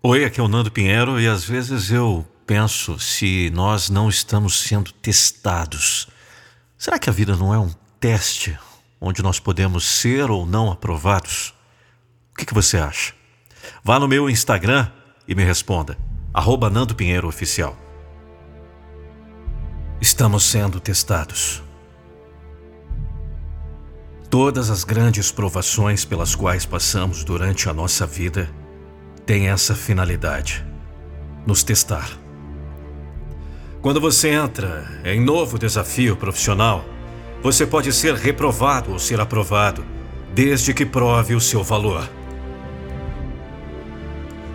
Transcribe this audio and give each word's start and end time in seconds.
Oi, 0.00 0.24
aqui 0.24 0.38
é 0.38 0.42
o 0.44 0.46
Nando 0.46 0.70
Pinheiro 0.70 1.20
e 1.20 1.26
às 1.26 1.42
vezes 1.42 1.90
eu 1.90 2.24
penso 2.46 3.00
se 3.00 3.50
nós 3.50 3.90
não 3.90 4.08
estamos 4.08 4.60
sendo 4.60 4.92
testados. 4.92 6.06
Será 6.78 7.00
que 7.00 7.10
a 7.10 7.12
vida 7.12 7.34
não 7.34 7.52
é 7.52 7.58
um 7.58 7.72
teste 7.98 8.56
onde 9.00 9.24
nós 9.24 9.40
podemos 9.40 9.84
ser 9.84 10.30
ou 10.30 10.46
não 10.46 10.70
aprovados? 10.70 11.52
O 12.32 12.36
que, 12.38 12.46
que 12.46 12.54
você 12.54 12.78
acha? 12.78 13.12
Vá 13.82 13.98
no 13.98 14.06
meu 14.06 14.30
Instagram 14.30 14.88
e 15.26 15.34
me 15.34 15.42
responda. 15.42 15.98
Arroba 16.32 16.70
Nando 16.70 16.94
Pinheiro 16.94 17.26
Oficial. 17.26 17.76
Estamos 20.00 20.44
sendo 20.44 20.78
testados. 20.78 21.60
Todas 24.30 24.70
as 24.70 24.84
grandes 24.84 25.32
provações 25.32 26.04
pelas 26.04 26.36
quais 26.36 26.64
passamos 26.64 27.24
durante 27.24 27.68
a 27.68 27.74
nossa 27.74 28.06
vida 28.06 28.48
têm 29.28 29.50
essa 29.50 29.74
finalidade: 29.74 30.64
nos 31.46 31.62
testar. 31.62 32.08
Quando 33.82 34.00
você 34.00 34.30
entra 34.30 35.02
em 35.04 35.20
novo 35.20 35.58
desafio 35.58 36.16
profissional, 36.16 36.82
você 37.42 37.66
pode 37.66 37.92
ser 37.92 38.14
reprovado 38.14 38.90
ou 38.90 38.98
ser 38.98 39.20
aprovado, 39.20 39.84
desde 40.34 40.72
que 40.72 40.86
prove 40.86 41.34
o 41.34 41.40
seu 41.40 41.62
valor. 41.62 42.08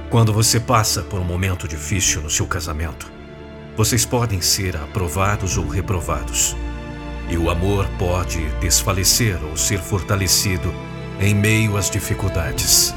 Quando 0.09 0.33
você 0.33 0.59
passa 0.59 1.03
por 1.03 1.19
um 1.19 1.23
momento 1.23 1.67
difícil 1.67 2.23
no 2.23 2.29
seu 2.29 2.47
casamento, 2.47 3.11
vocês 3.77 4.05
podem 4.05 4.41
ser 4.41 4.75
aprovados 4.75 5.55
ou 5.55 5.67
reprovados. 5.67 6.55
E 7.29 7.37
o 7.37 7.49
amor 7.49 7.87
pode 7.99 8.43
desfalecer 8.59 9.37
ou 9.43 9.55
ser 9.55 9.79
fortalecido 9.79 10.73
em 11.21 11.33
meio 11.33 11.77
às 11.77 11.89
dificuldades. 11.89 12.93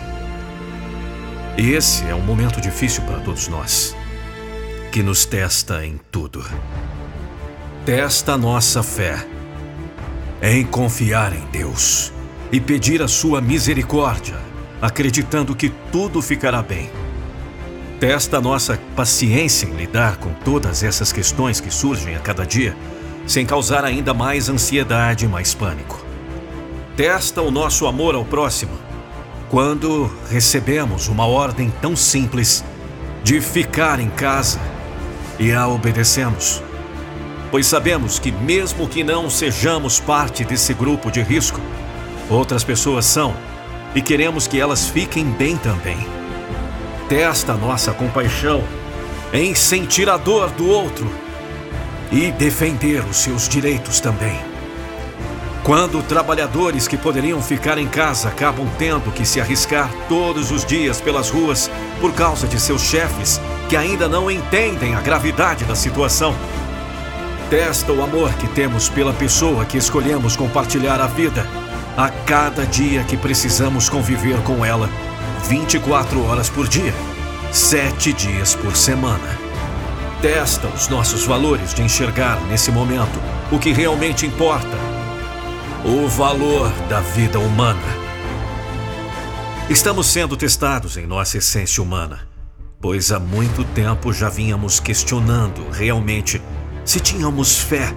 E 1.58 1.72
esse 1.72 2.04
é 2.04 2.14
um 2.14 2.20
momento 2.20 2.60
difícil 2.60 3.02
para 3.04 3.18
todos 3.20 3.48
nós, 3.48 3.96
que 4.92 5.02
nos 5.02 5.24
testa 5.24 5.86
em 5.86 5.98
tudo. 6.12 6.44
Testa 7.86 8.36
nossa 8.36 8.82
fé 8.82 9.26
em 10.42 10.66
confiar 10.66 11.32
em 11.32 11.46
Deus 11.46 12.12
e 12.52 12.60
pedir 12.60 13.00
a 13.00 13.08
sua 13.08 13.40
misericórdia, 13.40 14.36
acreditando 14.82 15.56
que 15.56 15.70
tudo 15.90 16.20
ficará 16.20 16.60
bem. 16.60 16.90
Testa 17.98 18.38
nossa 18.38 18.78
paciência 18.94 19.66
em 19.66 19.72
lidar 19.72 20.18
com 20.18 20.34
todas 20.44 20.82
essas 20.82 21.10
questões 21.10 21.58
que 21.58 21.70
surgem 21.70 22.14
a 22.14 22.18
cada 22.18 22.44
dia, 22.44 22.76
sem 23.26 23.46
causar 23.46 23.82
ainda 23.82 24.12
mais 24.12 24.50
ansiedade 24.50 25.24
e 25.24 25.28
mais 25.28 25.54
pânico. 25.54 26.04
Testa 26.94 27.40
o 27.40 27.50
nosso 27.50 27.86
amor 27.86 28.14
ao 28.14 28.26
próximo, 28.26 28.85
quando 29.50 30.10
recebemos 30.30 31.08
uma 31.08 31.26
ordem 31.26 31.72
tão 31.80 31.94
simples 31.94 32.64
de 33.22 33.40
ficar 33.40 34.00
em 34.00 34.08
casa 34.10 34.60
e 35.38 35.52
a 35.52 35.68
obedecemos. 35.68 36.62
Pois 37.50 37.66
sabemos 37.66 38.18
que, 38.18 38.32
mesmo 38.32 38.88
que 38.88 39.04
não 39.04 39.30
sejamos 39.30 40.00
parte 40.00 40.44
desse 40.44 40.74
grupo 40.74 41.10
de 41.10 41.22
risco, 41.22 41.60
outras 42.28 42.64
pessoas 42.64 43.04
são 43.04 43.34
e 43.94 44.02
queremos 44.02 44.46
que 44.46 44.60
elas 44.60 44.88
fiquem 44.88 45.24
bem 45.24 45.56
também 45.56 46.16
testa 47.08 47.54
nossa 47.54 47.92
compaixão 47.92 48.62
em 49.32 49.54
sentir 49.54 50.08
a 50.08 50.16
dor 50.16 50.50
do 50.50 50.68
outro 50.68 51.10
e 52.10 52.30
defender 52.32 53.04
os 53.04 53.16
seus 53.18 53.48
direitos 53.48 54.00
também. 54.00 54.45
Quando 55.66 56.00
trabalhadores 56.00 56.86
que 56.86 56.96
poderiam 56.96 57.42
ficar 57.42 57.76
em 57.76 57.88
casa 57.88 58.28
acabam 58.28 58.68
tendo 58.78 59.10
que 59.10 59.26
se 59.26 59.40
arriscar 59.40 59.90
todos 60.08 60.52
os 60.52 60.64
dias 60.64 61.00
pelas 61.00 61.28
ruas 61.28 61.68
por 62.00 62.14
causa 62.14 62.46
de 62.46 62.60
seus 62.60 62.82
chefes 62.82 63.40
que 63.68 63.76
ainda 63.76 64.06
não 64.06 64.30
entendem 64.30 64.94
a 64.94 65.00
gravidade 65.00 65.64
da 65.64 65.74
situação. 65.74 66.36
Testa 67.50 67.92
o 67.92 68.00
amor 68.00 68.32
que 68.34 68.46
temos 68.46 68.88
pela 68.88 69.12
pessoa 69.12 69.64
que 69.64 69.76
escolhemos 69.76 70.36
compartilhar 70.36 71.00
a 71.00 71.08
vida 71.08 71.44
a 71.96 72.10
cada 72.10 72.64
dia 72.64 73.02
que 73.02 73.16
precisamos 73.16 73.88
conviver 73.88 74.40
com 74.42 74.64
ela 74.64 74.88
24 75.48 76.24
horas 76.26 76.48
por 76.48 76.68
dia, 76.68 76.94
7 77.50 78.12
dias 78.12 78.54
por 78.54 78.76
semana. 78.76 79.36
Testa 80.22 80.68
os 80.68 80.86
nossos 80.86 81.26
valores 81.26 81.74
de 81.74 81.82
enxergar 81.82 82.40
nesse 82.42 82.70
momento 82.70 83.20
o 83.50 83.58
que 83.58 83.72
realmente 83.72 84.24
importa: 84.24 84.95
o 85.86 86.08
valor 86.08 86.68
da 86.88 87.00
vida 87.00 87.38
humana. 87.38 87.80
Estamos 89.70 90.08
sendo 90.08 90.36
testados 90.36 90.96
em 90.96 91.06
nossa 91.06 91.38
essência 91.38 91.80
humana, 91.80 92.26
pois 92.80 93.12
há 93.12 93.20
muito 93.20 93.62
tempo 93.62 94.12
já 94.12 94.28
vínhamos 94.28 94.80
questionando 94.80 95.70
realmente 95.70 96.42
se 96.84 96.98
tínhamos 96.98 97.58
fé, 97.58 97.94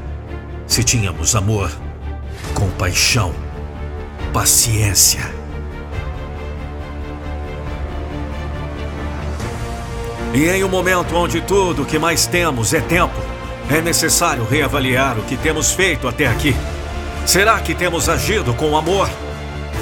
se 0.67 0.83
tínhamos 0.83 1.35
amor, 1.35 1.72
compaixão, 2.53 3.33
paciência 4.31 5.39
E 10.31 10.47
em 10.47 10.63
um 10.63 10.69
momento 10.69 11.16
onde 11.16 11.41
tudo 11.41 11.81
o 11.81 11.85
que 11.85 11.97
mais 11.97 12.27
temos 12.27 12.71
é 12.71 12.79
tempo, 12.79 13.16
é 13.67 13.81
necessário 13.81 14.45
reavaliar 14.45 15.17
o 15.17 15.23
que 15.23 15.35
temos 15.35 15.71
feito 15.71 16.07
até 16.07 16.27
aqui. 16.27 16.56
Será 17.29 17.59
que 17.59 17.75
temos 17.75 18.09
agido 18.09 18.56
com 18.56 18.75
amor? 18.75 19.07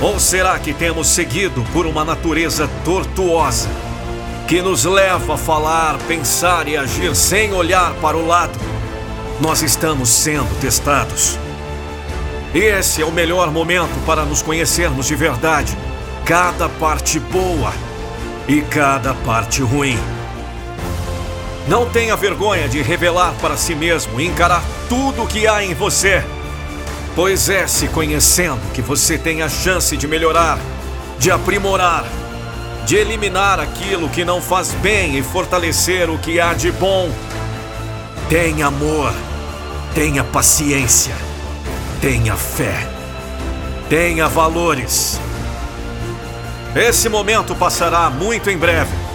Ou 0.01 0.19
será 0.19 0.59
que 0.59 0.73
temos 0.73 1.07
seguido 1.07 1.63
por 1.71 1.85
uma 1.85 2.03
natureza 2.03 2.69
tortuosa 2.83 3.69
que 4.49 4.61
nos 4.61 4.83
leva 4.83 5.35
a 5.35 5.37
falar, 5.37 5.97
pensar 6.09 6.67
e 6.67 6.75
agir 6.75 7.15
sem 7.15 7.53
olhar 7.53 7.93
para 8.01 8.17
o 8.17 8.27
lado? 8.27 8.59
Nós 9.39 9.61
estamos 9.61 10.09
sendo 10.09 10.59
testados. 10.59 11.39
Esse 12.53 13.01
é 13.01 13.05
o 13.05 13.13
melhor 13.13 13.49
momento 13.49 13.97
para 14.05 14.25
nos 14.25 14.41
conhecermos 14.41 15.07
de 15.07 15.15
verdade, 15.15 15.77
cada 16.25 16.67
parte 16.67 17.17
boa 17.17 17.71
e 18.45 18.61
cada 18.61 19.13
parte 19.13 19.61
ruim. 19.61 19.97
Não 21.65 21.89
tenha 21.89 22.17
vergonha 22.17 22.67
de 22.67 22.81
revelar 22.81 23.33
para 23.41 23.55
si 23.55 23.73
mesmo 23.73 24.19
e 24.19 24.27
encarar 24.27 24.61
tudo 24.89 25.23
o 25.23 25.27
que 25.27 25.47
há 25.47 25.63
em 25.63 25.73
você. 25.73 26.25
Pois 27.17 27.49
é 27.49 27.67
se 27.67 27.89
conhecendo 27.89 28.61
que 28.73 28.81
você 28.81 29.17
tem 29.17 29.41
a 29.41 29.49
chance 29.49 29.97
de 29.97 30.07
melhorar, 30.07 30.57
de 31.19 31.29
aprimorar, 31.29 32.05
de 32.85 32.95
eliminar 32.95 33.59
aquilo 33.59 34.07
que 34.07 34.23
não 34.23 34.41
faz 34.41 34.71
bem 34.75 35.17
e 35.17 35.21
fortalecer 35.21 36.09
o 36.09 36.17
que 36.17 36.39
há 36.39 36.53
de 36.53 36.71
bom. 36.71 37.11
Tenha 38.29 38.67
amor, 38.67 39.13
tenha 39.93 40.23
paciência, 40.23 41.15
tenha 41.99 42.35
fé, 42.35 42.87
tenha 43.89 44.29
valores. 44.29 45.19
Esse 46.73 47.09
momento 47.09 47.53
passará 47.55 48.09
muito 48.09 48.49
em 48.49 48.57
breve 48.57 49.07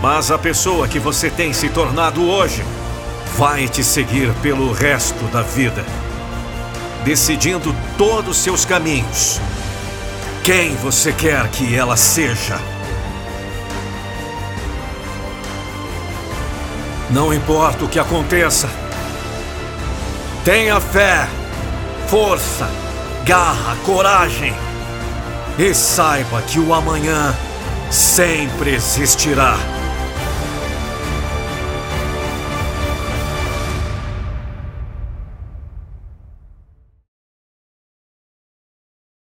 mas 0.00 0.30
a 0.30 0.38
pessoa 0.38 0.86
que 0.86 0.98
você 0.98 1.28
tem 1.28 1.52
se 1.52 1.68
tornado 1.68 2.28
hoje 2.28 2.64
vai 3.36 3.68
te 3.68 3.82
seguir 3.82 4.32
pelo 4.34 4.72
resto 4.72 5.24
da 5.26 5.42
vida, 5.42 5.84
decidindo 7.04 7.74
todos 7.96 8.36
os 8.36 8.42
seus 8.42 8.64
caminhos. 8.64 9.40
Quem 10.42 10.74
você 10.76 11.12
quer 11.12 11.48
que 11.48 11.74
ela 11.74 11.96
seja. 11.96 12.58
Não 17.10 17.32
importa 17.32 17.84
o 17.84 17.88
que 17.88 17.98
aconteça, 17.98 18.68
tenha 20.44 20.78
fé, 20.78 21.26
força, 22.06 22.68
garra, 23.24 23.76
coragem 23.84 24.54
e 25.58 25.74
saiba 25.74 26.42
que 26.42 26.60
o 26.60 26.72
amanhã 26.72 27.34
sempre 27.90 28.74
existirá. 28.74 29.56